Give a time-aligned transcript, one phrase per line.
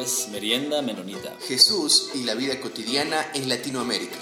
[0.00, 1.36] es Merienda Menonita.
[1.46, 4.16] Jesús y la vida cotidiana en Latinoamérica.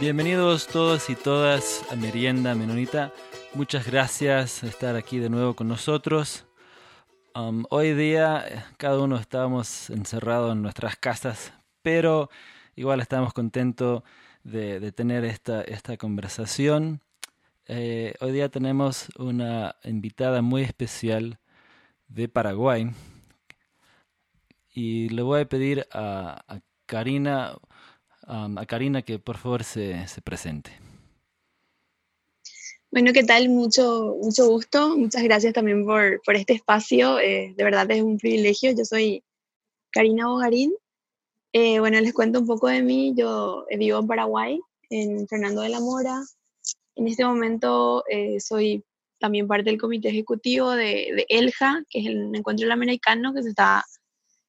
[0.00, 3.12] Bienvenidos todos y todas a Merienda Menonita.
[3.54, 6.44] Muchas gracias por estar aquí de nuevo con nosotros.
[7.36, 12.28] Um, hoy día eh, cada uno estábamos encerrados en nuestras casas, pero
[12.74, 14.02] igual estamos contentos
[14.42, 17.02] de, tener esta, esta conversación.
[17.68, 21.38] Eh, hoy día tenemos una invitada muy especial
[22.14, 22.90] de Paraguay
[24.74, 27.56] y le voy a pedir a, Karina
[28.26, 30.70] um, a Karina que por favor se, presente.
[32.90, 33.48] Bueno, ¿qué tal?
[33.48, 34.96] Mucho, mucho gusto.
[34.98, 37.18] Muchas gracias también por, este espacio.
[37.18, 38.72] Eh, de verdad es un privilegio.
[38.72, 39.24] Yo soy
[39.90, 40.74] Karina Bogarín.
[41.54, 43.14] Eh, bueno, les cuento un poco de mí.
[43.16, 46.22] Yo vivo en Paraguay, en Fernando de la Mora.
[46.94, 48.84] En este momento eh, soy
[49.22, 53.84] también parte del comité ejecutivo de, ELJA, que es el encuentro latinoamericano que se está,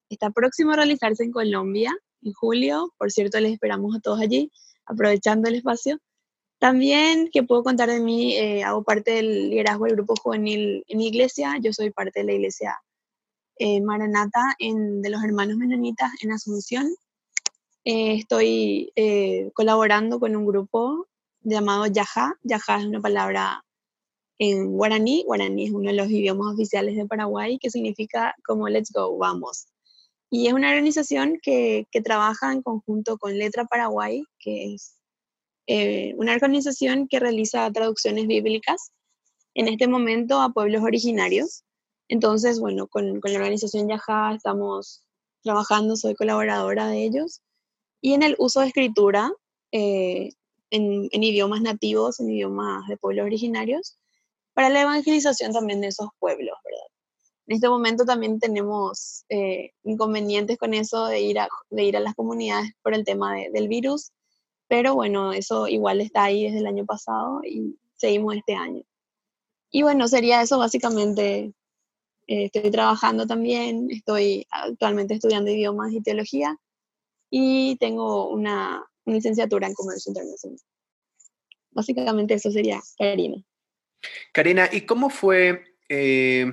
[0.10, 2.92] está próximo a realizarse en Colombia en julio.
[2.98, 4.52] Por cierto, les esperamos a todos allí,
[4.88, 6.00] aprovechando el espacio.
[6.58, 11.02] También, que puedo contar de mí, eh, hago parte del liderazgo del grupo juvenil en
[11.02, 11.56] iglesia.
[11.62, 12.76] Yo soy parte de la iglesia
[13.60, 16.88] eh, Maranata en, de los hermanos menonitas en Asunción.
[17.84, 18.92] estoy
[19.54, 21.08] colaborando con un grupo
[21.42, 22.34] llamado Yaja.
[22.42, 23.64] Yaja es una palabra
[24.40, 25.24] en guaraní.
[25.26, 29.68] Guaraní es uno de los idiomas oficiales de Paraguay que significa como let's go, vamos.
[30.30, 34.96] Y es una organización que, que trabaja en conjunto con Letra Paraguay, que es
[35.68, 38.92] eh, una organización que realiza traducciones bíblicas
[39.54, 41.64] en este momento a pueblos originarios.
[42.10, 45.04] Entonces, bueno, con, con la organización Yaja estamos
[45.44, 47.42] trabajando, soy colaboradora de ellos.
[48.02, 49.32] Y en el uso de escritura,
[49.72, 50.32] eh,
[50.72, 53.98] en, idiomas nativos, en idiomas de pueblos originarios,
[54.54, 56.88] para la evangelización también de esos pueblos, ¿verdad?
[57.48, 62.00] En este momento también tenemos eh, inconvenientes con eso de ir, a, de ir a
[62.00, 64.12] las comunidades por el tema del virus,
[64.68, 68.84] pero bueno, eso igual está ahí desde el año pasado y seguimos este año.
[69.72, 71.54] Y bueno, sería eso básicamente.
[72.28, 76.58] Eh, estoy trabajando también, estoy actualmente estudiando idiomas y teología
[77.30, 80.60] y tengo una, licenciatura en comercio internacional.
[81.72, 83.44] Básicamente eso sería Karina.
[84.32, 86.52] Karina, ¿y cómo fue eh,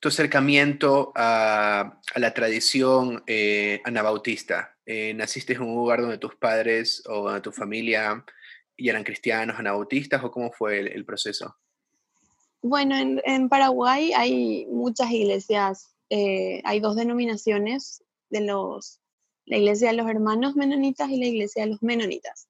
[0.00, 4.76] tu acercamiento a, la tradición eh, anabautista?
[4.86, 8.24] Eh, ¿Naciste en un lugar donde tus padres o tu familia
[8.76, 11.56] y eran cristianos anabautistas o cómo fue el, proceso?
[12.62, 19.00] Bueno, en, Paraguay hay muchas iglesias, hay dos denominaciones de los
[19.48, 22.48] la iglesia de los hermanos menonitas y la iglesia de los menonitas.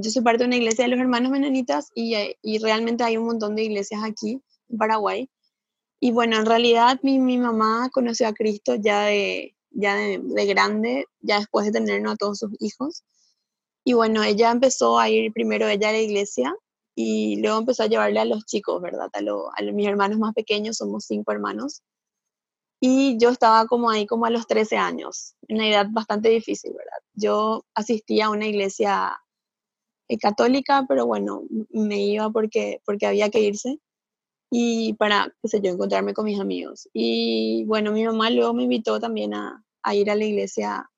[0.00, 3.26] Yo soy parte de una iglesia de los hermanos menonitas y, y, realmente hay un
[3.26, 5.28] montón de iglesias aquí en Paraguay.
[6.00, 11.06] Y bueno, en realidad mi, mi mamá conoció a Cristo ya, de, ya de, grande,
[11.20, 13.02] ya después de tener a todos sus hijos.
[13.84, 16.54] Y bueno, ella empezó a ir primero ella a la iglesia
[16.94, 19.08] y luego empezó a llevarle a los chicos, ¿verdad?
[19.12, 21.82] A, a mis hermanos más pequeños, somos cinco hermanos.
[22.80, 26.98] Y yo estaba como ahí como a los 13 años, una edad bastante difícil, ¿verdad?
[27.14, 29.18] Yo asistía a una iglesia
[30.16, 33.78] católica, pero bueno, me iba porque, porque había que irse
[34.50, 36.88] y para, qué sé yo, encontrarme con mis amigos.
[36.94, 40.90] Y bueno, mi mamá luego me invitó también a, a ir a la iglesia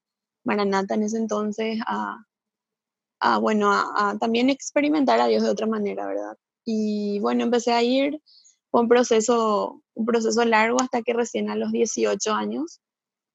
[0.45, 2.25] Maranata en ese entonces, a,
[3.21, 6.37] a bueno, a, a, también experimentar a Dios de otra manera, ¿verdad?
[6.65, 8.23] Y bueno, empecé a ir,
[8.71, 12.81] fue un proceso, un proceso largo hasta que recién a los 18 años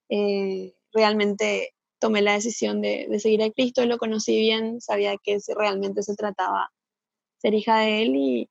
[0.09, 6.03] eh, realmente tomé la decisión de, seguir a Cristo, lo conocí bien, sabía que realmente
[6.03, 6.71] se trataba
[7.37, 8.49] ser hija de Él y,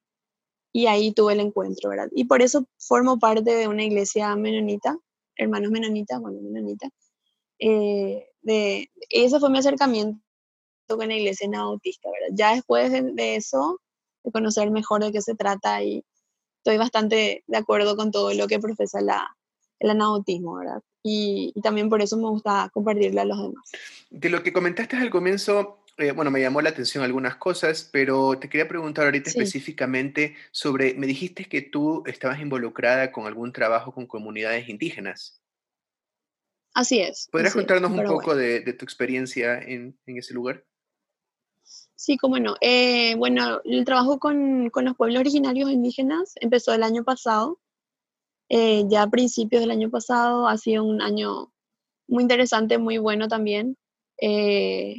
[0.73, 2.09] y ahí tuve el encuentro, ¿verdad?
[2.13, 4.99] Y por eso formo parte de una iglesia menonita,
[5.37, 6.89] hermanos menonitas, bueno, menonita.
[7.59, 10.21] Eh, de, ese fue mi acercamiento
[10.89, 12.35] con la iglesia nautista, ¿verdad?
[12.37, 13.81] Ya después de, de, eso,
[14.23, 16.05] de conocer mejor de qué se trata y,
[16.65, 19.37] estoy bastante de acuerdo con todo lo que profesa la,
[19.85, 20.83] el anautismo, ¿verdad?
[21.03, 23.71] Y, también por eso me gusta compartirle a los demás.
[24.11, 28.39] De lo que comentaste al comienzo, eh, bueno, me llamó la atención algunas cosas, pero
[28.39, 33.93] te quería preguntar ahorita específicamente sobre, me dijiste que tú estabas involucrada con algún trabajo
[33.93, 35.43] con comunidades indígenas.
[36.73, 37.29] Así es.
[37.31, 40.65] ¿Podrías contarnos un poco de, de, tu experiencia en, en ese lugar?
[41.95, 42.57] Sí, cómo no.
[42.61, 47.61] Eh, bueno, el trabajo con, con, los pueblos originarios indígenas empezó el año pasado,
[48.49, 51.53] eh, ya a principios del año pasado, ha sido un año
[52.09, 53.77] muy interesante, muy bueno también.
[54.21, 54.95] Eh,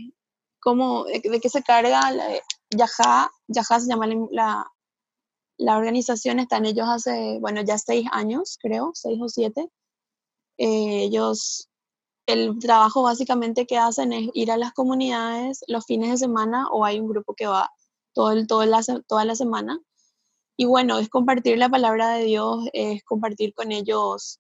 [0.60, 2.12] ¿cómo, de, qué se carga?
[2.12, 2.28] La,
[2.72, 4.66] Yaja, Yaja se llama la,
[5.58, 9.70] la organización está en ellos hace, bueno, ya seis años, creo, seis o siete.
[10.58, 11.70] Eh, ellos,
[12.28, 16.86] el trabajo básicamente que hacen es ir a las comunidades los fines de semana o
[16.86, 17.70] hay un grupo que va
[18.14, 19.80] todo el, todo la, toda la semana.
[20.58, 24.40] Y bueno, es compartir la palabra de Dios, es compartir con ellos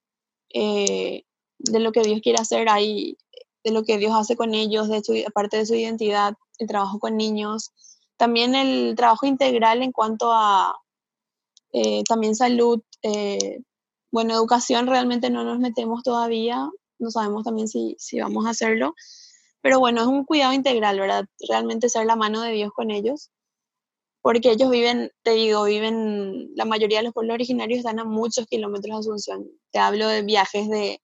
[0.54, 1.24] eh,
[1.60, 3.18] de lo que Dios quiere hacer ahí,
[3.64, 7.00] de lo que Dios hace con ellos, de su, aparte de su identidad, el trabajo
[7.00, 7.72] con niños.
[8.18, 10.80] También el trabajo integral en cuanto a
[11.74, 13.60] eh, también salud, eh,
[14.12, 16.70] bueno, educación realmente no nos metemos todavía,
[17.00, 18.94] no sabemos también si, si vamos a hacerlo,
[19.62, 21.26] pero bueno, es un cuidado integral, ¿verdad?
[21.50, 23.32] Realmente ser la mano de Dios con ellos,
[24.26, 28.48] porque ellos viven, te digo, viven, la mayoría de los pueblos originarios están a muchos
[28.48, 29.48] kilómetros de Asunción.
[29.72, 31.00] Te hablo de viajes de,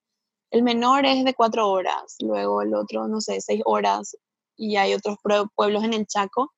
[0.49, 4.17] el menor es de cuatro horas, luego el otro, no sé, seis horas,
[4.57, 5.17] y hay otros
[5.53, 6.51] pueblos en el Chaco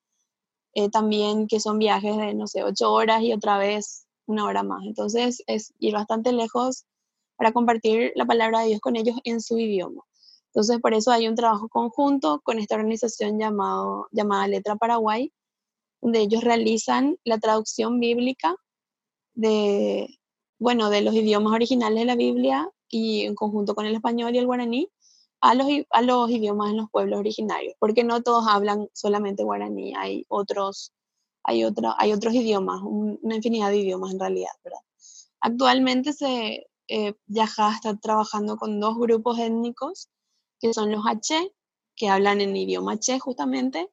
[0.74, 4.64] eh, también que son viajes de, no sé, ocho horas y otra vez una hora
[4.64, 4.86] más.
[4.86, 6.86] Entonces es ir bastante lejos
[7.36, 10.02] para compartir la palabra de Dios con ellos en su idioma.
[10.54, 15.30] Entonces por eso hay un trabajo conjunto con esta organización llamado, llamada Letra Paraguay,
[16.04, 18.58] donde ellos realizan la traducción bíblica
[19.36, 20.20] de,
[20.60, 24.38] bueno, de los idiomas originales de la Biblia y en conjunto con el español y
[24.38, 24.90] el guaraní
[25.40, 29.94] a los, a los idiomas en los pueblos originarios, porque no todos hablan solamente guaraní,
[29.96, 30.92] hay otros,
[31.42, 34.82] hay otra, hay otros idiomas, una infinidad de idiomas en realidad, ¿verdad?
[35.40, 40.10] Actualmente se, eh, Yaja está trabajando con dos grupos étnicos,
[40.60, 41.54] que son los H,
[41.96, 43.90] que hablan en idioma H justamente,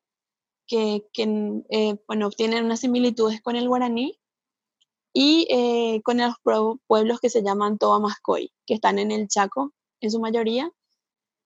[0.70, 4.20] que, que eh, bueno, tienen unas similitudes con el guaraní,
[5.12, 6.34] y eh, con los
[6.87, 10.70] pueblos que se llaman Toamascoy, que están en el Chaco en su mayoría,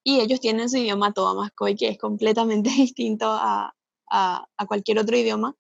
[0.05, 3.75] y ellos tienen su idioma Toamascoy, que es completamente distinto a,
[4.69, 5.57] cualquier otro idioma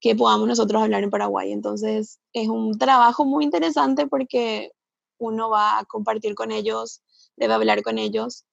[0.00, 1.52] que podamos nosotros hablar en Paraguay.
[1.52, 4.72] Entonces, es un trabajo muy interesante porque
[5.18, 7.02] uno va a compartir con ellos,
[7.36, 8.44] debe hablar con ellos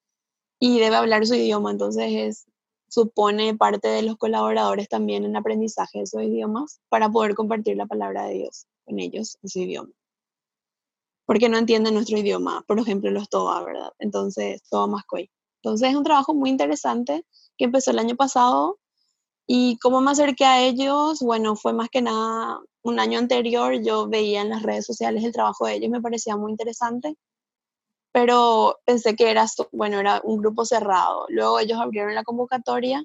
[0.60, 1.70] y debe hablar su idioma.
[1.70, 2.46] Entonces, es,
[2.92, 7.86] supone parte de los colaboradores también en aprendizaje de esos idiomas para poder compartir la
[7.86, 9.92] palabra de Dios con ellos en su idioma
[11.24, 13.92] porque no entienden nuestro idioma, por ejemplo, los TOA, ¿verdad?
[13.98, 15.30] Entonces, TOA Mascoy.
[15.62, 17.24] Entonces, es un trabajo muy interesante
[17.56, 18.78] que empezó el año pasado
[19.46, 24.08] y cómo me acerqué a ellos, bueno, fue más que nada un año anterior, yo
[24.08, 27.16] veía en las redes sociales el trabajo de ellos, me parecía muy interesante,
[28.12, 31.26] pero pensé que era, bueno, era un grupo cerrado.
[31.28, 33.04] Luego ellos abrieron la convocatoria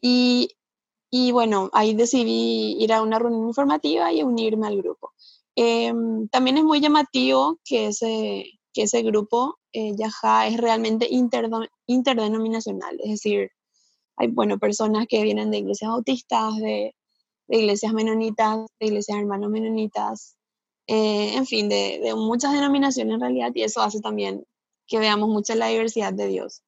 [0.00, 0.50] y,
[1.10, 5.12] y bueno, ahí decidí ir a una reunión informativa y unirme al grupo.
[5.56, 9.92] Em, también es muy llamativo que ese, que ese grupo, eh,
[10.46, 11.08] es realmente
[11.86, 13.50] interdenominacional, es decir,
[14.16, 16.94] hay bueno, personas que vienen de iglesias bautistas, de,
[17.48, 20.36] iglesias menonitas, de iglesias hermanos menonitas,
[20.88, 24.46] eh, en fin, de, de, muchas denominaciones en realidad, y eso hace también
[24.86, 26.62] que veamos mucha la diversidad de Dios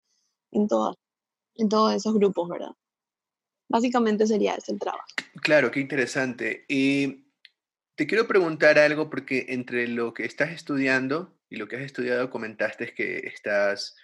[0.52, 0.69] en,
[1.55, 2.72] en todos esos grupos, ¿verdad?
[3.69, 5.06] Básicamente sería ese el trabajo.
[5.43, 6.67] Claro, qué interesante.
[6.69, 7.31] Y
[7.94, 12.28] te quiero preguntar algo porque entre lo que estás estudiando y lo que has estudiado
[12.28, 13.96] comentaste que estás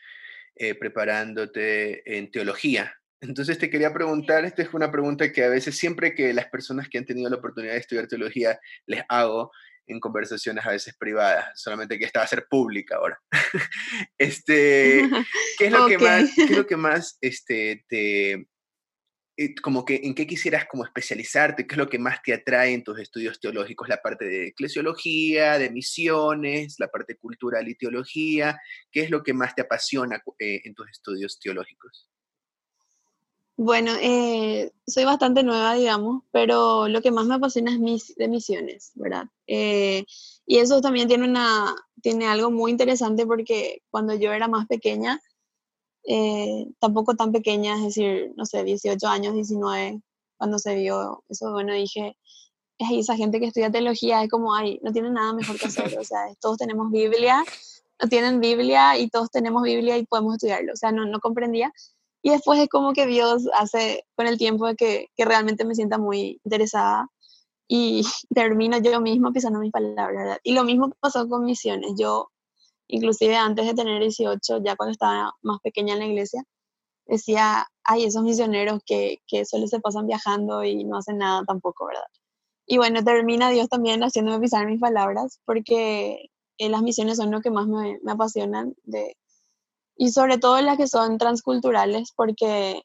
[0.54, 2.94] eh, preparándote en teología.
[3.20, 6.88] Entonces te quería preguntar, esta es una pregunta que a veces siempre que las personas
[6.88, 9.50] que han tenido la oportunidad de estudiar teología les hago
[9.86, 13.20] en conversaciones a veces privadas, solamente que esta va a ser pública ahora.
[14.18, 15.08] este,
[15.58, 18.48] ¿qué es lo que más, qué es lo que más este, te,
[19.38, 22.72] eh, como que en qué quisieras como especializarte, qué es lo que más te atrae
[22.72, 28.58] en tus estudios teológicos, la parte de eclesiología, de misiones, la parte cultural y teología,
[28.90, 32.08] qué es lo que más te apasiona eh, en tus estudios teológicos.
[33.58, 38.28] Bueno, eh, soy bastante nueva, digamos, pero lo que más me apasiona es mis, de
[38.28, 39.26] misiones, ¿verdad?
[39.48, 45.20] y eso también tiene, una, tiene algo muy interesante porque cuando yo era más pequeña,
[46.06, 50.02] eh, tampoco tan pequeña, es decir, no sé, 18 años, 19,
[50.36, 52.16] cuando se vio eso, bueno, dije,
[52.78, 55.98] es esa gente que estudia teología es como, ay, no tiene nada mejor que hacer,
[55.98, 57.42] o sea, todos tenemos Biblia,
[58.02, 61.72] no tienen Biblia y todos tenemos Biblia y podemos estudiarlo, o sea, no, no comprendía.
[62.26, 65.96] Y después es como que Dios hace con el tiempo que, que realmente me sienta
[65.96, 67.06] muy interesada
[67.68, 68.02] y
[68.34, 70.38] termino yo mismo pisando mis palabras, ¿verdad?
[70.42, 71.92] Y lo mismo pasó con misiones.
[71.96, 72.32] Yo
[72.88, 76.42] inclusive antes de tener 18, ya cuando estaba más pequeña en la iglesia,
[77.06, 81.86] decía, ay, esos misioneros que, que solo se pasan viajando y no hacen nada tampoco,
[81.86, 82.08] ¿verdad?
[82.66, 87.40] Y bueno, termina Dios también haciéndome pisar mis palabras, porque eh, las misiones son lo
[87.40, 89.16] que más me, me, apasionan, de,
[89.96, 92.82] y sobre todo las que son transculturales, porque,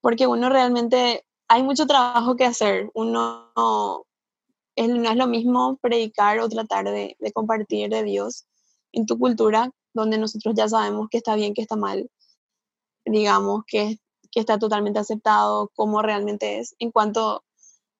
[0.00, 4.04] porque uno realmente, hay mucho trabajo que hacer, uno no
[4.76, 8.46] es lo mismo predicar o tratar de, de compartir de Dios
[8.92, 12.08] en tu cultura, donde nosotros ya sabemos que está bien, que está mal,
[13.04, 13.98] digamos, que,
[14.30, 17.42] que está totalmente aceptado, como realmente es, en cuanto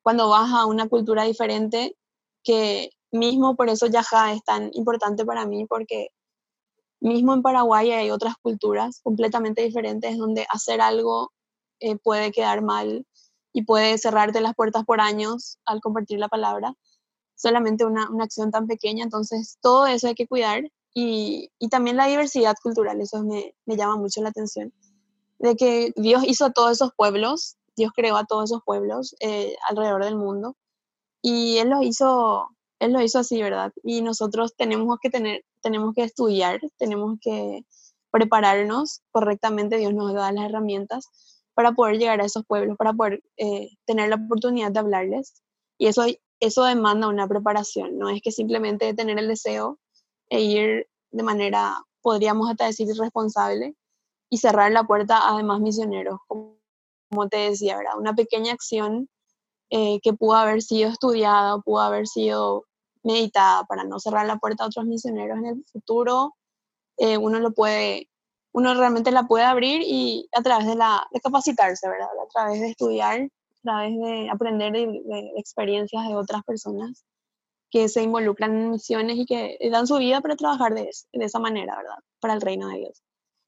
[0.03, 1.97] cuando vas a una cultura diferente,
[2.43, 6.09] que mismo por eso Yaja es tan importante para mí, porque
[7.01, 11.33] mismo en Paraguay hay otras culturas completamente diferentes donde hacer algo
[11.81, 13.07] eh, puede quedar mal
[13.53, 16.75] y puede cerrarte las puertas por años al compartir la palabra,
[17.35, 20.65] solamente una, una acción tan pequeña, entonces todo eso hay que cuidar
[20.95, 24.73] y, y también la diversidad cultural, eso me, me, llama mucho la atención,
[25.39, 29.57] de que Dios hizo a todos esos pueblos, Dios creó a todos esos pueblos eh,
[29.69, 30.57] alrededor del mundo
[31.23, 33.73] y Él los hizo, Él lo hizo así, ¿verdad?
[33.83, 37.65] Y nosotros tenemos que tener, tenemos que estudiar, tenemos que
[38.11, 41.09] prepararnos correctamente, Dios nos da las herramientas
[41.55, 45.43] para poder llegar a esos pueblos, para poder eh, tener la oportunidad de hablarles.
[45.79, 46.05] Y eso,
[46.41, 49.79] eso demanda una preparación, no es que simplemente tener el deseo
[50.29, 53.75] e ir de manera, podríamos hasta decir, irresponsable
[54.31, 56.57] y cerrar la puerta a demás misioneros, como,
[57.11, 57.99] como te decía, ¿verdad?
[57.99, 59.09] Una pequeña acción
[59.71, 62.65] eh, que pudo haber sido estudiada pudo haber sido
[63.03, 66.37] meditada para no cerrar la puerta a otros misioneros en el futuro,
[66.99, 68.11] eh, uno lo puede
[68.53, 72.09] uno realmente la puede abrir y a través de, la, de capacitarse, ¿verdad?
[72.09, 77.05] A través de estudiar, a través de aprender de, experiencias de otras personas
[77.71, 81.39] que se involucran en misiones y que dan su vida para trabajar de, de esa
[81.39, 81.99] manera, ¿verdad?
[82.19, 83.03] Para el reino de Dios.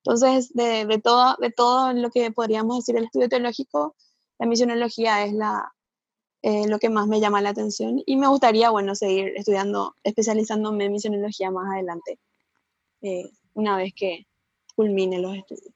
[0.05, 3.97] Entonces, de, de, todo, de todo lo que podríamos decir el estudio teológico,
[4.39, 5.73] la misionología es la,
[6.43, 10.87] eh, lo que más me llama la atención y me gustaría, bueno, seguir estudiando, especializándome
[10.87, 12.19] en misionología más adelante,
[13.01, 14.27] eh, una vez que,
[14.75, 15.75] culmine los estudios.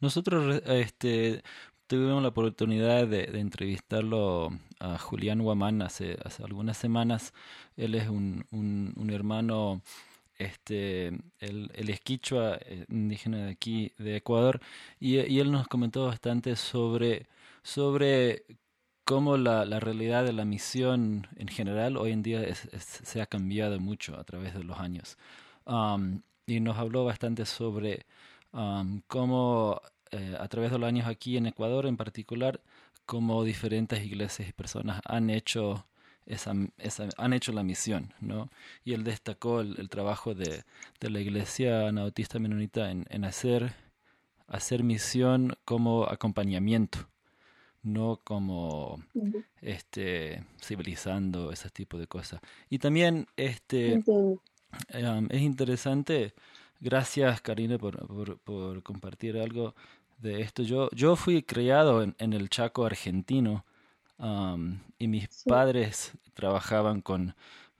[0.00, 1.42] Nosotros este,
[1.86, 7.32] tuvimos la oportunidad de, entrevistarlo a Julián Guamán hace, hace, algunas semanas.
[7.76, 9.82] Él es un, un, hermano,
[10.38, 11.08] este,
[11.40, 14.60] el, el esquichua eh, indígena de aquí, de Ecuador,
[14.98, 17.26] y, y él nos comentó bastante sobre,
[17.62, 18.44] sobre
[19.04, 23.78] cómo la, la, realidad de la misión en general hoy en día se ha cambiado
[23.80, 25.18] mucho a través de los años
[26.46, 28.06] y nos habló bastante sobre
[29.08, 29.80] cómo
[30.10, 32.60] eh, a través de los años aquí en Ecuador en particular,
[33.06, 35.86] cómo diferentes iglesias y personas han hecho
[36.26, 38.48] esa, esa, han hecho la misión, ¿no?
[38.84, 40.64] Y él destacó el, trabajo de,
[41.00, 43.74] de, la iglesia anabautista menonita en, en, hacer,
[44.46, 47.08] hacer misión como acompañamiento,
[47.84, 49.02] no como
[49.60, 52.40] este, civilizando ese tipo de cosas.
[52.68, 54.02] Y también este,
[54.88, 56.34] es interesante.
[56.80, 59.74] Gracias, Karina, por, por, compartir algo
[60.18, 60.62] de esto.
[60.62, 63.64] Yo, yo fui criado en, en el Chaco argentino
[64.98, 67.34] y mis padres trabajaban con,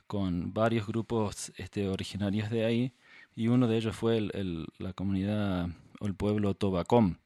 [0.07, 2.93] con varios grupos este, originarios de ahí
[3.35, 5.69] y uno de ellos fue el, la comunidad
[6.01, 7.17] o el pueblo Tobacom,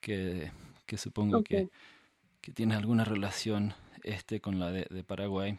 [0.00, 0.50] que,
[0.86, 1.68] que supongo que,
[2.46, 5.58] que, tiene alguna relación este, con la de, de Paraguay.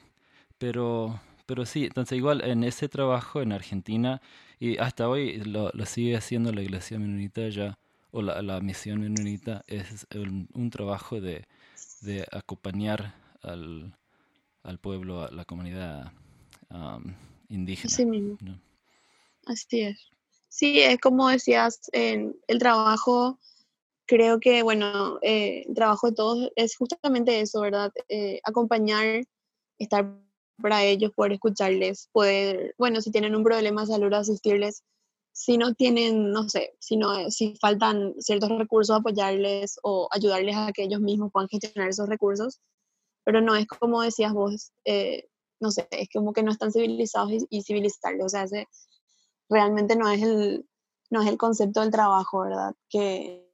[0.57, 4.21] Pero pero sí, entonces igual en ese trabajo en Argentina,
[4.59, 7.79] y hasta hoy lo, lo sigue haciendo la iglesia menonita ya,
[8.11, 11.45] o la, la misión menonita, es un, trabajo de,
[12.01, 13.95] de acompañar al,
[14.63, 16.11] al, pueblo, a la comunidad
[17.47, 17.93] indígena.
[17.93, 18.37] Así mismo.
[19.45, 19.97] Así es.
[20.49, 23.39] Sí, es como decías, en el trabajo,
[24.07, 27.91] creo que, bueno, eh, el trabajo de todos es justamente eso, ¿verdad?
[28.09, 29.23] Eh, acompañar,
[29.77, 30.17] estar
[30.61, 34.83] para ellos, poder escucharles, poder, bueno, si tienen un problema de salud, asistirles.
[35.33, 40.71] Si no tienen, no sé, si, no, si faltan ciertos recursos, apoyarles o ayudarles a
[40.71, 42.59] que ellos mismos puedan gestionar esos recursos.
[43.23, 45.27] Pero no es como decías vos, eh,
[45.59, 48.25] no sé, es como que no están civilizados y, civilizarles.
[48.25, 48.67] O sea, ese,
[49.49, 50.65] realmente no es, el,
[51.11, 52.73] no es el concepto del trabajo, ¿verdad?
[52.89, 53.46] Que,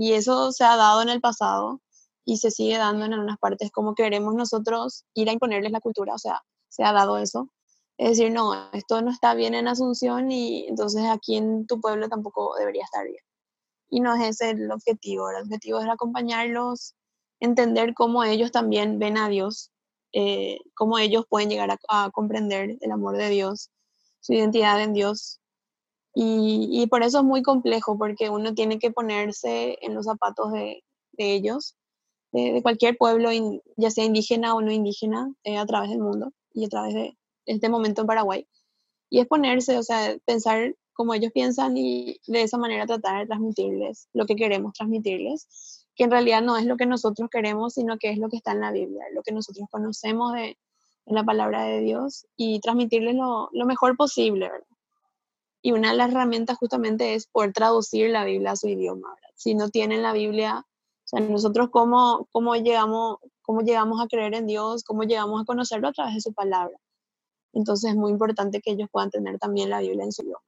[0.00, 1.82] y eso se ha dado en el pasado
[2.24, 6.14] y se sigue dando en algunas partes, como queremos nosotros ir a imponerles la cultura,
[6.14, 6.40] o sea,
[6.70, 7.50] se ha dado eso.
[7.98, 12.08] Es decir, no, esto no está bien en Asunción y entonces aquí en tu pueblo
[12.08, 13.22] tampoco debería estar bien.
[13.90, 16.94] Y no es ese el objetivo, el objetivo es acompañarlos,
[17.38, 19.70] entender cómo ellos también ven a Dios,
[20.14, 23.68] eh, cómo ellos pueden llegar a, comprender el amor de Dios,
[24.20, 25.39] su identidad en Dios.
[26.14, 30.82] Y, por eso es muy complejo, porque uno tiene que ponerse en los zapatos de,
[31.12, 31.76] de ellos,
[32.32, 33.30] de, cualquier pueblo,
[33.76, 37.16] ya sea indígena o no indígena, eh, a través del mundo y a través de
[37.46, 38.48] este momento en Paraguay.
[39.08, 43.26] Y es ponerse, o sea, pensar como ellos piensan y de esa manera tratar de
[43.26, 45.86] transmitirles lo que queremos transmitirles.
[45.96, 48.52] que en realidad no es lo que nosotros queremos, sino que es lo que está
[48.52, 50.58] en la Biblia, lo que nosotros conocemos de,
[51.06, 54.69] la palabra de Dios y transmitirles lo, lo, mejor posible, ¿verdad?
[55.62, 59.14] Y una de las herramientas justamente es poder traducir la Biblia a su idioma.
[59.34, 64.34] Si no tienen la Biblia, o sea, nosotros cómo, cómo, llegamos, cómo llegamos a creer
[64.34, 66.76] en Dios, cómo llegamos a conocerlo a través de su palabra.
[67.52, 70.44] Entonces es muy importante que ellos puedan tener también la Biblia en su idioma.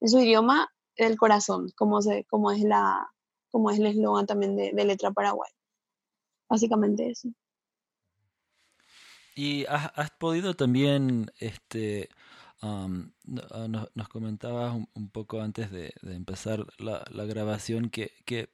[0.00, 3.08] En su idioma del corazón, como, se, como es la,
[3.50, 5.50] como es el eslogan también de, Letra Paraguay.
[6.48, 7.28] Básicamente eso.
[9.36, 12.08] Y has, podido también, este,
[12.64, 12.88] ah,
[13.94, 18.48] nos, comentabas un, poco antes de, empezar la, grabación que, que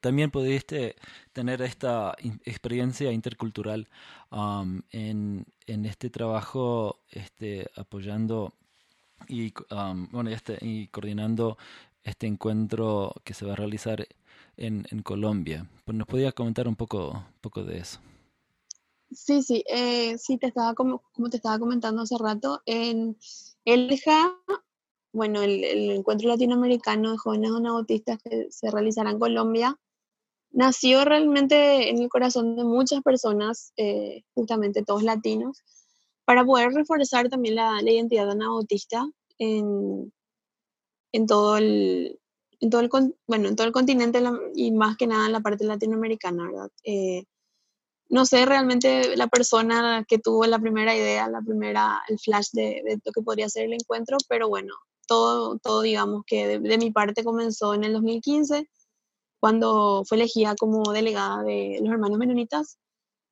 [0.00, 0.96] también pudiste
[1.32, 3.88] tener esta experiencia intercultural
[4.90, 8.52] en, en, este trabajo este, apoyando
[9.28, 9.52] y,
[10.30, 11.56] este, y coordinando
[12.04, 14.06] este encuentro que se va a realizar
[14.56, 15.66] en, en Colombia.
[15.84, 18.00] Pues nos podías comentar un poco, poco de eso.
[19.10, 23.16] Sí, sí, eh, sí, te estaba como, como, te estaba comentando hace rato, en
[23.64, 24.36] ELJA,
[25.12, 29.78] bueno, el, el encuentro latinoamericano de jóvenes anabautistas que se realizará en Colombia,
[30.50, 35.62] nació realmente en el corazón de muchas personas, eh, justamente todos latinos,
[36.24, 39.06] para poder reforzar también la, la identidad anabautista
[39.38, 40.12] en,
[41.12, 42.20] en todo el,
[42.60, 42.90] en todo el,
[43.26, 44.20] bueno, en todo el continente
[44.54, 46.70] y más que nada en la parte latinoamericana, ¿verdad?
[46.84, 47.24] Eh,
[48.08, 52.82] no sé realmente la persona que tuvo la primera idea, la primera, el flash de,
[52.84, 54.74] de lo que podría ser el encuentro, pero bueno,
[55.06, 58.68] todo, todo digamos que de, mi parte comenzó en el 2015,
[59.40, 62.78] cuando fue elegida como delegada de los hermanos menonitas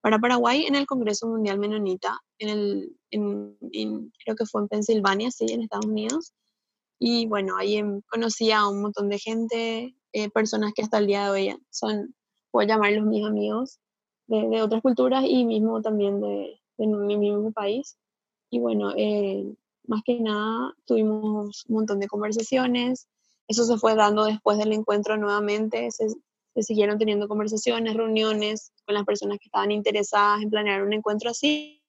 [0.00, 5.30] para Paraguay en el Congreso Mundial Menonita, en el, en, creo que fue en Pensilvania,
[5.30, 6.32] sí, en Estados Unidos.
[6.98, 11.06] Y bueno, ahí em, conocí a un montón de gente, eh, personas que hasta el
[11.06, 12.14] día de hoy son,
[12.50, 13.80] puedo llamarlos mis amigos,
[14.26, 17.96] de, otras culturas y mismo también de, mi mismo país.
[18.50, 19.54] Y bueno, eh,
[19.86, 23.08] más que nada tuvimos un montón de conversaciones.
[23.48, 25.90] Eso se fue dando después del encuentro nuevamente.
[25.90, 31.30] Se siguieron teniendo conversaciones, reuniones con las personas que estaban interesadas en planear un encuentro
[31.30, 31.82] así,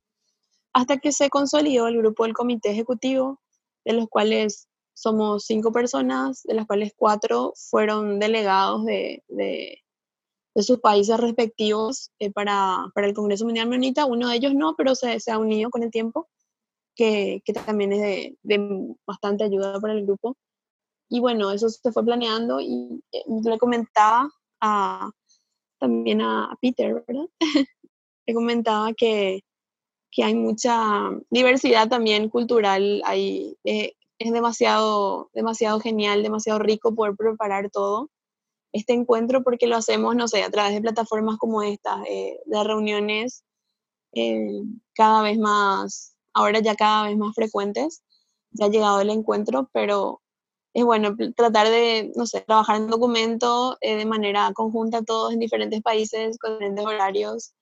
[0.74, 3.40] hasta que se consolidó el grupo del comité ejecutivo,
[3.86, 9.24] de los cuales somos cinco personas, de las cuales cuatro fueron delegados de,
[10.56, 14.06] de, sus países respectivos eh, para, para, el Congreso Mundial Menonita.
[14.06, 16.28] Uno de ellos no, pero se, se ha unido con el tiempo,
[16.96, 20.38] que, que también es de, de, bastante ayuda para el grupo.
[21.10, 24.30] Y bueno, eso se fue planeando y eh, le comentaba
[24.62, 25.12] a,
[25.80, 27.28] también a Peter, ¿verdad?
[28.28, 29.42] le comentaba que,
[30.12, 37.16] que, hay mucha diversidad también cultural, hay, eh, es demasiado, demasiado genial, demasiado rico poder
[37.16, 38.10] preparar todo
[38.76, 42.64] este encuentro porque lo hacemos, no sé, a través de plataformas como esta, eh, de
[42.64, 43.44] reuniones
[44.14, 48.04] eh, cada vez más, ahora ya cada vez más frecuentes.
[48.52, 50.22] Ya ha llegado el encuentro, pero
[50.74, 55.40] es bueno tratar de, no sé, trabajar en documento eh, de manera conjunta todos en
[55.40, 57.54] diferentes países, con diferentes horarios,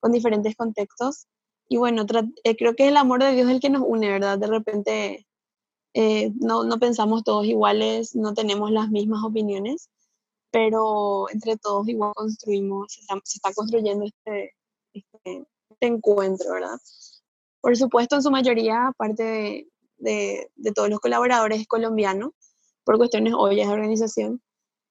[0.00, 1.26] con diferentes contextos.
[1.68, 4.38] Y bueno, creo que el amor de Dios es el que nos une, ¿verdad?
[4.38, 5.26] De repente
[5.94, 9.90] eh, no, no, pensamos todos iguales, no tenemos las mismas opiniones,
[10.54, 14.54] pero entre todos igual construimos, se está, construyendo este,
[14.92, 16.78] este, este, encuentro, ¿verdad?
[17.60, 22.30] Por supuesto, en su mayoría, aparte de, de, todos los colaboradores colombianos,
[22.84, 24.42] por cuestiones obvias de organización.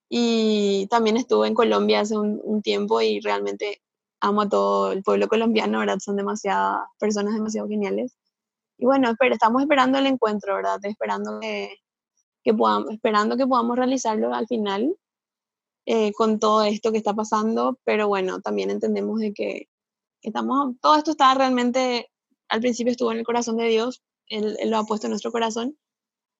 [0.09, 3.81] Y también estuve en Colombia hace un, un tiempo y realmente
[4.19, 5.99] amo a todo el pueblo colombiano, ¿verdad?
[5.99, 8.17] Son demasiadas personas demasiado geniales.
[8.77, 10.79] Y bueno, espera, estamos esperando el encuentro, ¿verdad?
[10.83, 11.77] Esperando que,
[12.43, 14.93] que podamos, esperando que podamos realizarlo al final
[15.85, 19.67] eh, con todo esto que está pasando, pero bueno, también entendemos de que,
[20.21, 22.09] estamos, todo esto está realmente,
[22.49, 25.77] al principio estuvo en el corazón de Dios, él, lo ha puesto en nuestro corazón,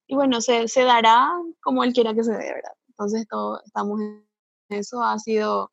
[0.07, 1.29] y bueno, se, se, dará
[1.61, 2.73] como Él quiera que se dé, ¿verdad?
[2.89, 4.25] Entonces, todo, estamos en
[4.69, 5.71] eso, ha sido,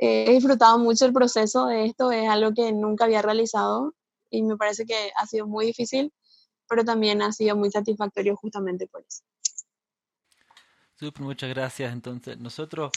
[0.00, 3.94] eh, he disfrutado mucho el proceso de esto, es algo que nunca había realizado,
[4.30, 6.12] y me parece que ha sido muy difícil,
[6.68, 9.22] pero también ha sido muy satisfactorio justamente por eso.
[10.96, 11.92] Super, muchas gracias.
[11.92, 12.92] Entonces, nosotros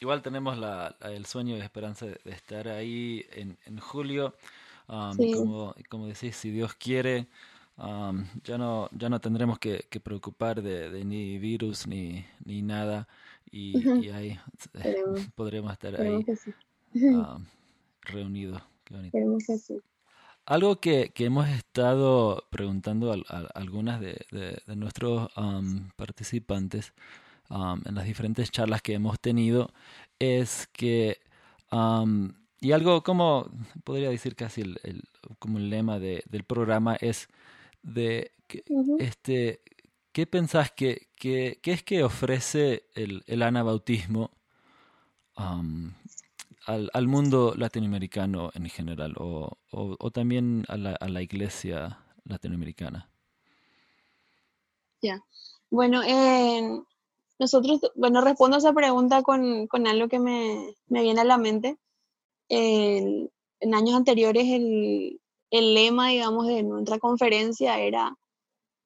[0.00, 4.34] igual tenemos la, el sueño y la esperanza de, estar ahí en, en julio.
[4.88, 7.28] Um, como, como decís, si Dios quiere,
[7.78, 12.62] um, ya, no, ya no tendremos que, que preocupar de, de, ni virus ni, ni
[12.62, 13.08] nada.
[13.50, 14.38] Y, y ahí
[15.34, 16.24] podremos estar ahí
[16.94, 17.46] um,
[18.02, 18.62] reunidos.
[18.84, 19.18] Qué bonito.
[20.44, 26.92] Algo que, que, hemos estado preguntando a, algunas de, de, nuestros um, participantes
[27.52, 29.72] um, en las diferentes charlas que hemos tenido
[30.18, 31.20] es que,
[32.60, 33.50] y algo como,
[33.84, 35.02] podría decir casi el,
[35.38, 37.28] como el lema del programa es
[37.82, 38.32] de,
[38.98, 39.62] este,
[40.12, 44.30] ¿qué pensás que, que, es que ofrece el, el anabautismo
[45.34, 53.08] al, al, mundo latinoamericano en general o, o, también a la, a la, iglesia latinoamericana?
[55.00, 55.20] Ya,
[55.70, 56.02] bueno,
[57.42, 61.76] nosotros, bueno, respondo esa pregunta con, con algo que me, me, viene a la mente.
[62.48, 68.16] En, en años anteriores el, el, lema, digamos, de nuestra conferencia era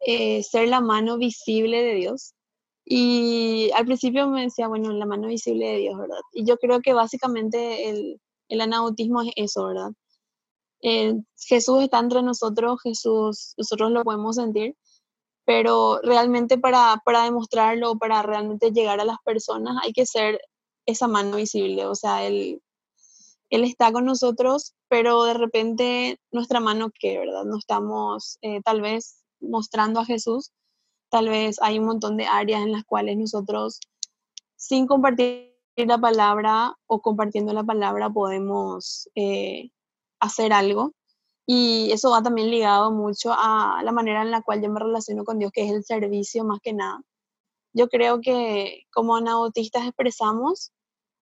[0.01, 2.33] eh, ser la mano visible de Dios.
[2.83, 6.21] Y al principio me decía, bueno, la mano visible de Dios, ¿verdad?
[6.33, 9.91] Y yo creo que básicamente el, el anautismo es eso, ¿verdad?
[10.81, 14.77] Eh, Jesús está entre nosotros, Jesús, nosotros lo podemos sentir,
[15.47, 20.41] pero realmente para, para demostrarlo, para realmente llegar a las personas, hay que ser
[20.87, 22.61] esa mano visible, o sea, Él,
[23.51, 27.45] él está con nosotros, pero de repente nuestra mano, ¿qué, verdad?
[27.45, 30.51] No estamos eh, tal vez mostrando a Jesús,
[31.11, 33.79] tal vez hay un montón de áreas en las cuales nosotros,
[34.57, 39.71] sin compartir la palabra o compartiendo la palabra, podemos eh,
[40.19, 40.93] hacer algo.
[41.47, 45.25] Y eso va también ligado mucho a la manera en la cual yo me relaciono
[45.25, 47.01] con Dios, que es el servicio más que nada.
[47.73, 50.73] Yo creo que como anabautistas expresamos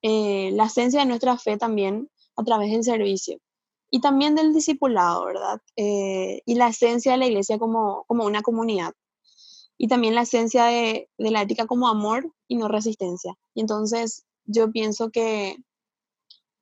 [0.02, 3.38] eh, la esencia de nuestra fe también a través del servicio
[3.90, 5.60] y también del discipulado, ¿verdad?
[5.76, 8.92] Eh, y la esencia de la iglesia como, como una comunidad
[9.76, 13.34] y también la esencia de, de la ética como amor y no resistencia.
[13.54, 15.56] Y entonces yo pienso que,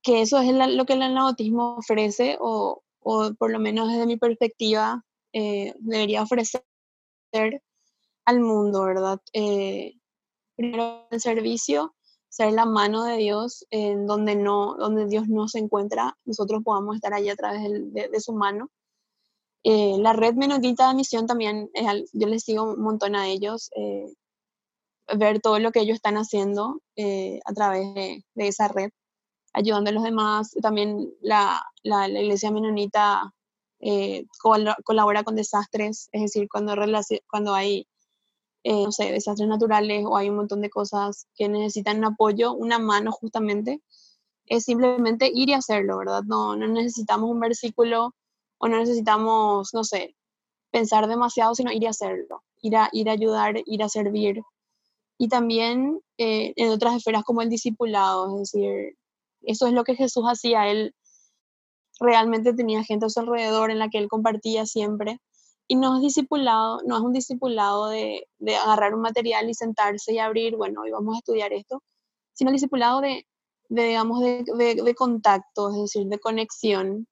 [0.02, 4.16] que eso es lo que el anabautismo ofrece o, o, por lo menos desde mi
[4.16, 6.62] perspectiva eh, debería ofrecer
[8.24, 9.20] al mundo, ¿verdad?
[9.32, 9.94] Eh,
[10.56, 11.94] primero el servicio,
[12.28, 16.96] ser la mano de Dios en donde, no, donde Dios no se encuentra, nosotros podamos
[16.96, 18.70] estar allí a través de, de su mano
[19.64, 21.70] eh, la red Menonita de Misión también,
[22.12, 24.12] yo les sigo un montón a ellos, eh,
[25.16, 28.90] ver todo lo que ellos están haciendo eh, a través de, esa red,
[29.52, 30.52] ayudando a los demás.
[30.62, 33.32] También la, la, Iglesia Menonita
[34.84, 36.74] colabora con desastres, es decir, cuando,
[37.28, 37.88] cuando hay,
[38.64, 42.78] no sé, desastres naturales o hay un montón de cosas que necesitan un apoyo, una
[42.78, 43.82] mano justamente,
[44.46, 46.22] es simplemente ir y hacerlo, ¿verdad?
[46.24, 48.14] No, no necesitamos un versículo
[48.58, 50.14] o no necesitamos, no sé,
[50.70, 54.42] pensar demasiado, sino ir a hacerlo, ir a, ir a ayudar, ir a servir.
[55.18, 58.96] Y también eh, en otras esferas como el discipulado, es decir,
[59.44, 60.94] eso es lo que Jesús hacía, él
[62.00, 65.20] realmente tenía gente a su alrededor en la que él compartía siempre.
[65.68, 70.12] Y no es discipulado, no es un discipulado de, de agarrar un material y sentarse
[70.12, 71.82] y abrir, bueno, hoy vamos a estudiar esto,
[72.34, 73.26] sino el discipulado de,
[73.68, 74.44] de digamos, de,
[74.84, 77.06] de, contacto, es decir, de conexión,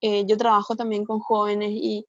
[0.00, 2.06] eh, yo trabajo también con jóvenes y,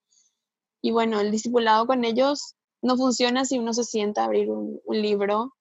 [0.81, 4.79] y, bueno, el discipulado con ellos no funciona si uno se sienta a abrir un,
[4.87, 5.53] libro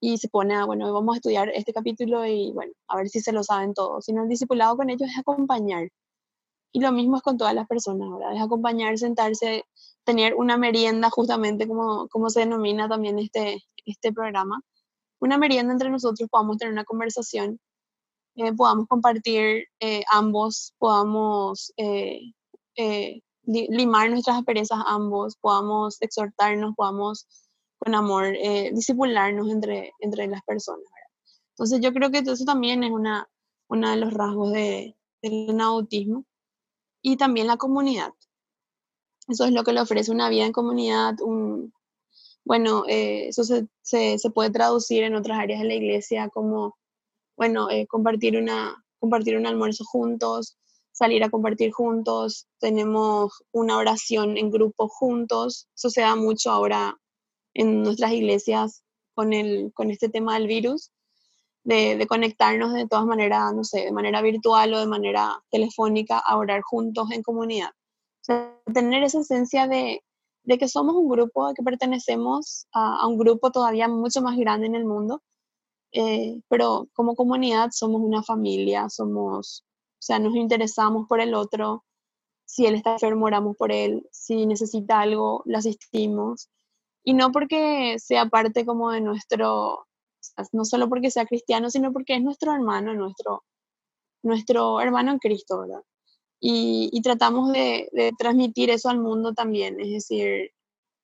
[0.00, 3.20] y se pone a, bueno, vamos a estudiar este capítulo y bueno, a ver si
[3.20, 5.88] se lo saben todos, sino el discipulado con ellos es acompañar.
[6.72, 8.36] Y lo mismo es con todas las personas, ¿verdad?
[8.36, 9.64] Es acompañar, sentarse,
[10.04, 14.60] tener una merienda, justamente como, como se denomina también este, este programa.
[15.20, 17.58] Una merienda entre nosotros, podamos tener una conversación
[18.36, 22.32] eh, podamos compartir eh, ambos, podamos eh,
[23.46, 27.26] limar nuestras asperezas ambos, podamos exhortarnos, podamos
[27.78, 28.26] con amor
[28.72, 30.84] disipularnos entre, entre las personas.
[31.50, 33.28] Entonces yo creo que eso también es una,
[33.68, 36.24] uno de los rasgos de, del autismo
[37.02, 38.12] y también la comunidad.
[39.28, 41.72] Eso es lo que le ofrece una vida en comunidad, un,
[42.44, 46.76] bueno, eso se, se, se, puede traducir en otras áreas de la iglesia como
[47.36, 50.56] bueno, eh, compartir, una, compartir un almuerzo juntos,
[50.90, 56.98] salir a compartir juntos, tenemos una oración en grupo juntos, eso se da mucho ahora
[57.56, 58.82] en nuestras iglesias
[59.14, 60.92] con, el, con este tema del virus,
[61.64, 66.18] de, de, conectarnos de todas maneras, no sé, de manera virtual o de manera telefónica
[66.18, 67.70] a orar juntos en comunidad.
[67.70, 70.02] O sea, tener esa esencia de,
[70.44, 74.36] de que somos un grupo, de que pertenecemos a, a, un grupo todavía mucho más
[74.36, 75.22] grande en el mundo
[75.98, 81.84] eh, pero como comunidad somos una familia, somos, o sea, nos interesamos por el otro,
[82.44, 86.50] si él está enfermo, oramos por él, si necesita algo, lo asistimos.
[87.06, 89.86] Y no porque sea parte como de nuestro,
[90.52, 93.44] no solo porque sea cristiano, sino porque es nuestro hermano, nuestro,
[94.22, 95.82] nuestro hermano en Cristo, ¿verdad?
[96.40, 100.50] Y, y tratamos de, de, transmitir eso al mundo también, es decir,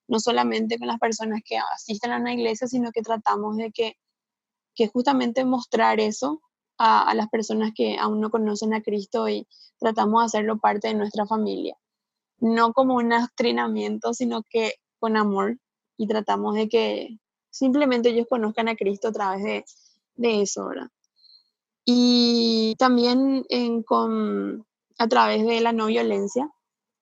[0.08, 3.96] no solamente con las personas que asisten a una iglesia, sino que tratamos de que
[4.74, 6.40] que justamente mostrar eso
[6.78, 9.46] a, las personas que aún no conocen a Cristo y
[9.78, 11.76] tratamos de hacerlo parte de nuestra familia.
[12.38, 15.58] No como un adoctrinamiento, sino que con amor
[16.02, 17.16] y tratamos de que
[17.48, 19.64] simplemente ellos conozcan a Cristo a través de,
[20.16, 20.88] de eso, ¿verdad?
[21.84, 24.66] Y también en, con,
[24.98, 26.50] a través de la no violencia,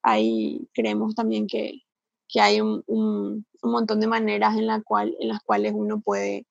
[0.03, 1.81] ahí creemos también que,
[2.27, 6.45] que hay un, un, montón de maneras en, la cual, en las cuales uno puede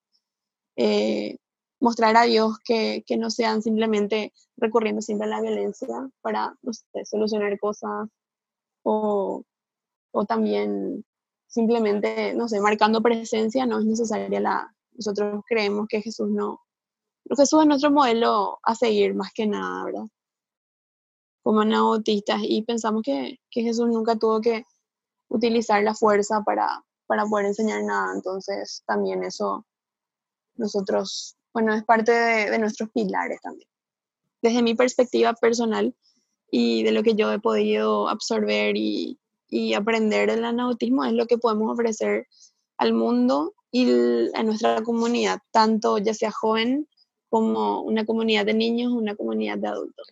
[0.75, 1.37] eh,
[1.79, 5.87] mostrar a Dios que, que, no sean simplemente recurriendo siempre a la violencia
[6.19, 6.53] para
[7.05, 8.09] solucionar cosas
[8.83, 9.43] o,
[10.11, 11.05] o, también
[11.51, 14.75] simplemente, no sé, marcando presencia, no es necesaria la...
[14.93, 16.59] Nosotros creemos que Jesús no...
[17.37, 20.05] Jesús es nuestro modelo a seguir más que nada, ¿verdad?
[21.43, 24.63] Como anabautistas y pensamos que, que Jesús nunca tuvo que
[25.29, 29.65] utilizar la fuerza para, para poder enseñar nada, entonces también eso
[30.55, 33.67] nosotros bueno, es parte de, nuestros pilares también.
[34.41, 35.95] Desde mi perspectiva personal
[36.49, 39.19] y de lo que yo he podido absorber y,
[39.75, 42.27] aprender del anautismo es lo que podemos ofrecer
[42.77, 43.89] al mundo y
[44.33, 46.87] a nuestra comunidad, tanto ya sea joven
[47.29, 50.07] como una comunidad de niños, una comunidad de adultos.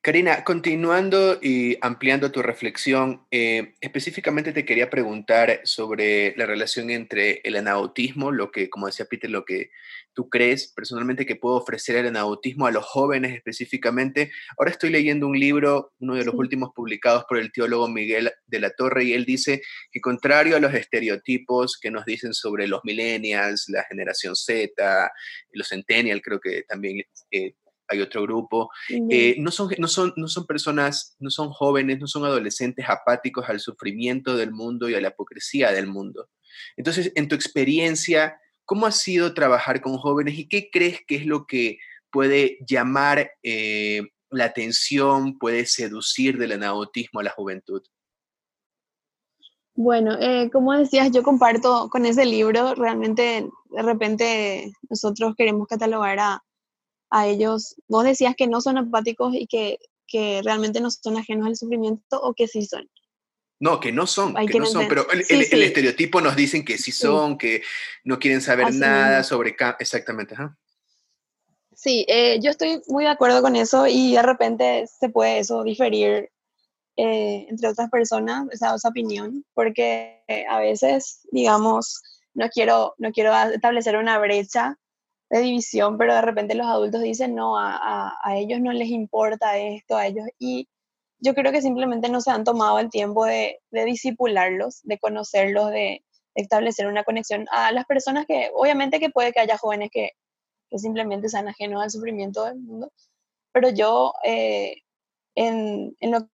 [0.00, 7.40] Karina, continuando y ampliando tu reflexión, eh, específicamente te quería preguntar sobre la relación entre
[7.42, 9.70] el anautismo, lo que, como decía Peter, lo que
[10.12, 14.30] tú crees personalmente que puede ofrecer el anautismo a los jóvenes específicamente.
[14.56, 18.60] Ahora estoy leyendo un libro, uno de los últimos publicados por el teólogo Miguel de
[18.60, 22.84] la Torre, y él dice que contrario a los estereotipos que nos dicen sobre los
[22.84, 25.10] millennials, la generación Z,
[25.52, 27.02] los centennials, creo que también...
[27.32, 27.54] Eh,
[27.88, 32.06] hay otro grupo, eh, no, son, no, son, no son personas, no son jóvenes, no
[32.06, 36.28] son adolescentes apáticos al sufrimiento del mundo y a la hipocresía del mundo.
[36.76, 41.26] Entonces, en tu experiencia, ¿cómo ha sido trabajar con jóvenes y qué crees que es
[41.26, 41.78] lo que
[42.10, 47.82] puede llamar eh, la atención, puede seducir del anautismo a la juventud?
[49.74, 56.18] Bueno, eh, como decías, yo comparto con ese libro, realmente de repente nosotros queremos catalogar
[56.18, 56.42] a,
[57.10, 61.46] a ellos, vos decías que no son apáticos y que, que realmente no son ajenos
[61.46, 62.88] al sufrimiento o que sí son.
[63.60, 67.36] No, que no son, que, no son, pero el, estereotipo nos dicen que sí son,
[67.36, 67.62] que
[68.04, 69.56] no quieren saber nada sobre...
[69.80, 70.36] Exactamente,
[71.74, 75.62] Sí, eh, yo estoy muy de acuerdo con eso y de repente se puede eso
[75.64, 76.30] diferir
[76.96, 82.02] eh, entre otras personas, esa, esa opinión, porque a veces, digamos,
[82.34, 84.76] no quiero, no quiero establecer una brecha
[85.30, 89.58] de división, pero de repente los adultos dicen, no, a, a, ellos no les importa
[89.58, 90.68] esto, a ellos, y
[91.20, 95.70] yo creo que simplemente no se han tomado el tiempo de, de disipularlos, de conocerlos,
[95.70, 100.12] de, establecer una conexión a las personas que, obviamente que puede que haya jóvenes que,
[100.70, 102.92] que simplemente sean ajenos al sufrimiento del mundo,
[103.52, 104.76] pero yo eh,
[105.34, 106.28] en, en, lo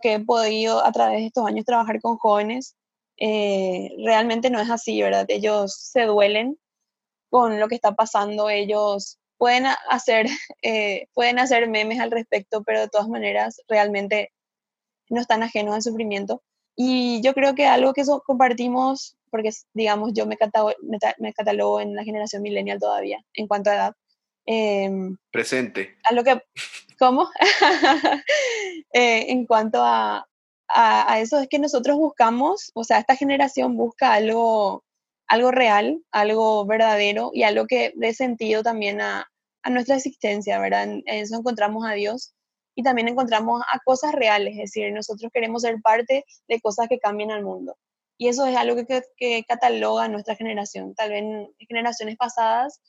[0.00, 2.76] que he podido a través de estos años trabajar con jóvenes,
[3.18, 5.26] eh, realmente no es así, ¿verdad?
[5.28, 6.58] Ellos se duelen
[7.30, 8.50] con lo que está pasando.
[8.50, 10.26] Ellos pueden hacer,
[10.62, 14.32] eh, pueden hacer memes al respecto, pero de todas maneras realmente
[15.08, 16.42] no están ajenos al sufrimiento.
[16.76, 20.74] Y yo creo que algo que eso compartimos, porque digamos yo me catalogo,
[21.18, 23.94] me, catalogo en la generación millennial todavía, en cuanto a edad.
[24.46, 25.96] Em, Presente.
[26.04, 26.40] A lo que,
[26.98, 27.28] ¿Cómo?
[28.92, 30.26] Eh, en cuanto a,
[30.68, 34.82] a, a, eso es que nosotros buscamos, o sea, esta generación busca algo
[35.30, 39.26] algo real, algo verdadero y algo que dé sentido también a,
[39.70, 40.84] nuestra existencia, ¿verdad?
[40.84, 42.34] En, eso encontramos a Dios
[42.74, 46.98] y también encontramos a cosas reales, es decir, nosotros queremos ser parte de cosas que
[46.98, 47.76] cambien al mundo.
[48.18, 50.94] Y eso es algo que, cataloga a nuestra generación.
[50.96, 52.80] Tal vez en generaciones pasadas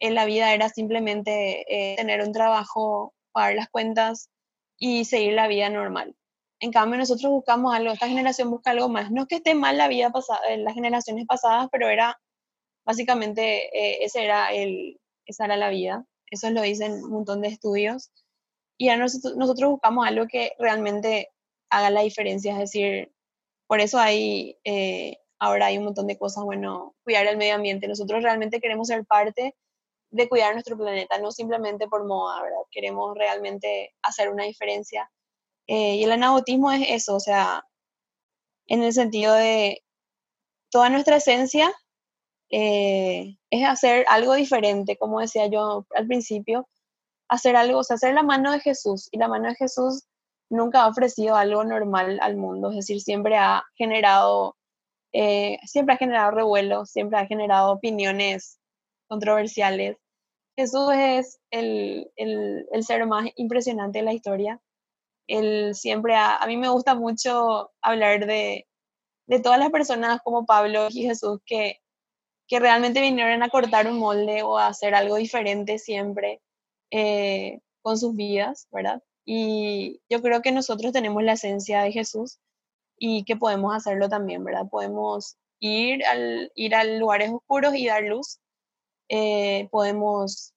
[0.00, 4.30] en la vida era simplemente eh, tener un trabajo, pagar las cuentas
[4.78, 6.16] y seguir la vida normal.
[6.60, 9.10] En cambio, nosotros buscamos algo, esta generación busca algo más.
[9.10, 12.18] No es que esté mal la vida pasada, eh, las generaciones pasadas, pero era
[12.84, 16.06] básicamente eh, ese era el, esa era la vida.
[16.30, 18.12] Eso lo dicen un montón de estudios.
[18.78, 21.30] Y a nosotros, nosotros buscamos algo que realmente
[21.70, 22.52] haga la diferencia.
[22.52, 23.12] Es decir,
[23.66, 27.88] por eso hay, eh, ahora hay un montón de cosas, bueno, cuidar el medio ambiente.
[27.88, 29.54] Nosotros realmente queremos ser parte
[30.10, 32.58] de cuidar nuestro planeta, no simplemente por moda, ¿verdad?
[32.70, 35.10] Queremos realmente hacer una diferencia
[35.66, 37.64] eh, y el anabautismo es eso, o sea,
[38.66, 39.82] en el sentido de
[40.70, 41.72] toda nuestra esencia
[42.50, 46.68] eh, es hacer algo diferente, como decía yo al principio,
[47.28, 49.08] hacer algo, o sea, hacer la mano de Jesús.
[49.12, 50.04] Y la mano de Jesús
[50.50, 54.56] nunca ha ofrecido algo normal al mundo, es decir, siempre ha generado,
[55.12, 58.58] eh, siempre ha generado revuelo, siempre ha generado opiniones
[59.08, 59.96] controversiales,
[60.56, 64.60] Jesús es el, el, el, ser más impresionante de la historia.
[65.26, 68.66] Él siempre, a mí me gusta mucho hablar de,
[69.26, 71.80] de todas las personas como Pablo y Jesús que,
[72.46, 76.40] que realmente vinieron a cortar un molde o a hacer algo diferente siempre
[76.90, 79.02] eh, con sus vidas, ¿verdad?
[79.24, 82.38] Y yo creo que nosotros tenemos la esencia de Jesús
[82.98, 84.68] y que podemos hacerlo también, ¿verdad?
[84.70, 88.40] Podemos ir, al, ir a lugares oscuros y dar luz.
[89.08, 90.53] Eh, podemos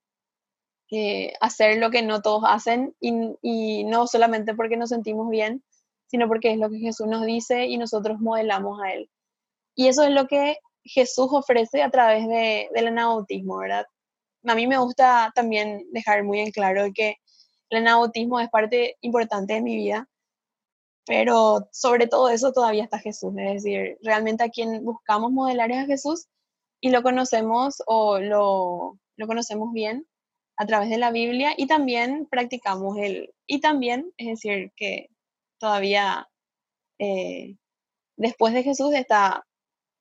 [1.42, 5.64] hacer lo que no todos hacen y, y, no solamente porque nos sentimos bien,
[6.08, 9.10] sino porque es lo que Jesús nos dice y nosotros modelamos a Él.
[9.76, 13.86] Y eso es lo que Jesús ofrece a través de, del anabautismo, ¿verdad?
[14.46, 17.18] A mí me gusta también dejar muy en claro que
[17.70, 20.08] el anabautismo es parte importante de mi vida,
[21.06, 25.84] pero sobre todo eso todavía está Jesús, es decir, realmente a quien buscamos modelar es
[25.84, 26.28] a Jesús
[26.80, 30.08] y lo conocemos o lo, lo conocemos bien
[30.58, 35.10] a través de la Biblia y también practicamos el, y también, es decir, que
[35.60, 36.28] todavía
[37.00, 37.56] eh,
[38.18, 39.46] después de Jesús está,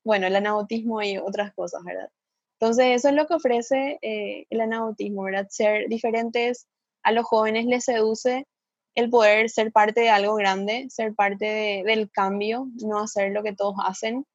[0.05, 2.11] bueno, el anabautismo y otras cosas, ¿verdad?
[2.59, 5.47] Entonces, eso es lo que ofrece eh, el anabautismo, ¿verdad?
[5.51, 6.67] Ser diferentes
[7.03, 8.47] a los jóvenes les seduce
[8.95, 13.55] el poder ser parte de algo grande, ser parte del cambio, no hacer lo que
[13.55, 14.27] todos hacen.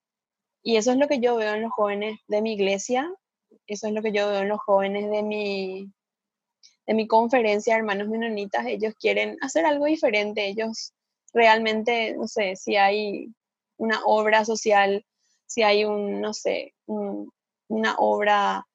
[0.63, 3.11] Y eso es lo que yo veo en los jóvenes de mi iglesia,
[3.65, 5.91] eso es lo que yo veo en los jóvenes de mi,
[6.91, 8.65] de mi conferencia, hermanos menonitas.
[8.65, 10.93] Ellos quieren hacer algo diferente, ellos
[11.33, 13.29] realmente, no sé, si hay
[13.77, 15.05] una obra social,
[15.45, 18.67] si hay un, no sé, una obra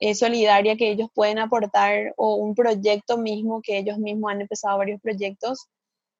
[0.00, 4.78] eh, solidaria que ellos pueden aportar o un proyecto mismo que ellos mismos han empezado
[4.78, 5.68] varios proyectos,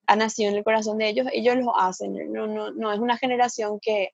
[0.06, 2.32] ha nacido en el corazón de ellos, ellos lo hacen.
[2.32, 4.10] No, no, no es una generación que,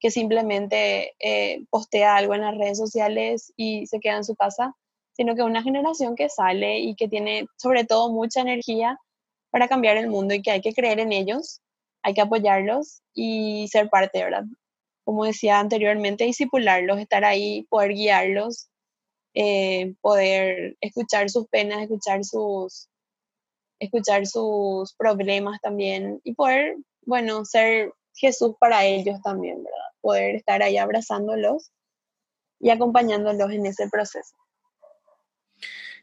[0.00, 4.74] que simplemente eh, postea algo en las redes sociales y se queda en su casa,
[5.18, 8.98] sino que una generación que sale y que tiene sobre todo mucha energía
[9.50, 11.60] para cambiar el mundo y que hay que creer en ellos,
[12.02, 14.44] hay que apoyarlos y ser parte, ¿verdad?
[15.04, 18.68] Como decía anteriormente, disipularlos, estar ahí, poder guiarlos,
[19.34, 22.88] eh, poder escuchar sus penas, escuchar sus,
[23.80, 29.88] escuchar sus problemas también y poder, bueno, ser Jesús para ellos también, ¿verdad?
[30.00, 31.72] Poder estar ahí abrazándolos
[32.60, 34.36] y acompañándolos en ese proceso.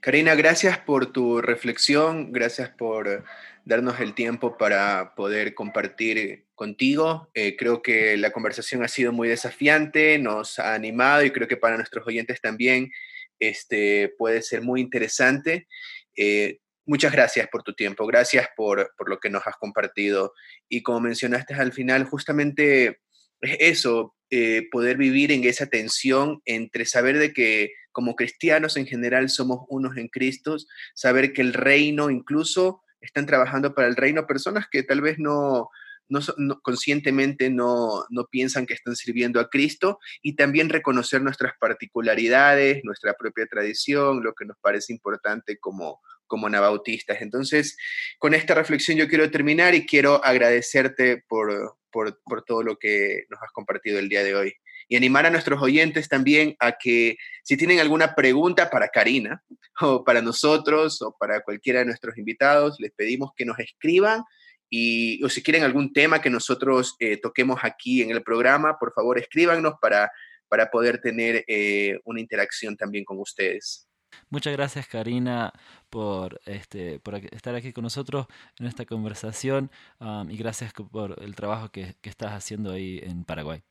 [0.06, 3.26] Karina, gracias por tu reflexión, gracias por
[3.63, 7.32] darnos el tiempo para poder compartir contigo.
[7.34, 11.58] Eh, creo que la conversación ha sido muy desafiante, nos ha animado y creo que
[11.58, 12.91] para nuestros oyentes también
[13.39, 15.68] este, puede ser muy interesante.
[16.15, 20.34] Eh, muchas gracias por tu tiempo, gracias por, por lo que nos has compartido.
[20.70, 23.00] Y como mencionaste al final, justamente
[23.41, 28.88] es eso, eh, poder vivir en esa tensión entre saber de que como cristianos en
[28.88, 30.58] general somos unos en Cristo,
[30.94, 35.70] saber que el reino incluso están trabajando para el reino personas que tal vez no,
[36.10, 42.84] no, conscientemente no, no, piensan que están sirviendo a Cristo y también reconocer nuestras particularidades,
[42.84, 47.22] nuestra propia tradición, lo que nos parece importante como, como anabautistas.
[47.22, 47.78] Entonces,
[48.20, 53.42] con esta reflexión yo quiero terminar y quiero agradecerte por, por, todo lo que nos
[53.42, 54.54] has compartido el día de hoy
[54.88, 59.42] y animar a nuestros oyentes también a que si tienen alguna pregunta para Karina
[59.82, 64.24] o para nosotros o para cualquiera de nuestros invitados, les pedimos que nos escriban
[64.70, 68.94] y o si quieren algún tema que nosotros eh, toquemos aquí en el programa, por
[68.94, 70.12] favor escríbanos para,
[70.48, 73.88] para poder tener eh, una interacción también con ustedes.
[74.30, 75.54] Muchas gracias Karina
[75.89, 78.28] por, este, por estar aquí con nosotros
[78.60, 83.63] en esta conversación um, y gracias por el trabajo que, estás haciendo ahí en Paraguay.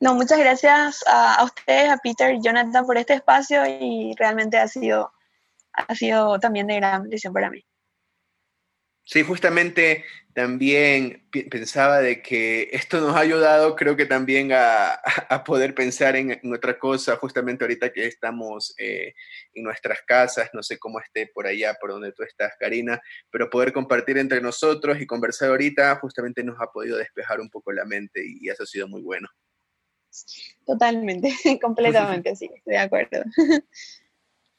[0.00, 4.68] No, muchas gracias a, ustedes, a Peter y Jonathan por este espacio y realmente ha
[4.68, 5.12] sido,
[5.72, 7.64] ha sido también de gran bendición para mí.
[9.10, 15.00] Sí, justamente también pensaba de que esto nos ha ayudado, creo que también a,
[15.46, 19.14] poder pensar en, otra cosa, justamente ahorita que estamos eh,
[19.54, 23.00] en nuestras casas, no sé cómo esté por allá, por donde tú estás, Karina,
[23.30, 27.72] pero poder compartir entre nosotros y conversar ahorita justamente nos ha podido despejar un poco
[27.72, 29.26] la mente y eso ha sido muy bueno.
[30.66, 31.30] Totalmente,
[31.62, 33.22] completamente, sí, de acuerdo.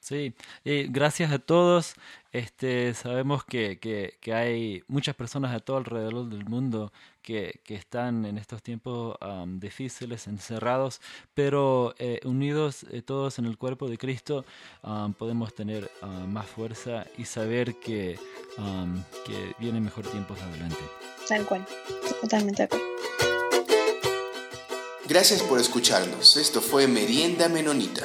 [0.10, 0.34] Sí,
[0.64, 1.94] gracias a todos.
[2.32, 6.92] Este, sabemos que, que, hay muchas personas a todo alrededor del mundo
[7.22, 9.18] que, que están en estos tiempos
[9.60, 11.00] difíciles, encerrados,
[11.36, 14.46] pero eh, unidos eh, todos en el cuerpo de Cristo
[15.20, 15.92] podemos tener
[16.28, 18.20] más fuerza y saber que,
[19.28, 20.80] que vienen mejor tiempos adelante.
[21.28, 21.68] Tal cual,
[22.20, 22.86] totalmente de acuerdo.
[25.08, 26.36] Gracias por escucharnos.
[26.36, 28.04] Esto fue Merienda Menonita.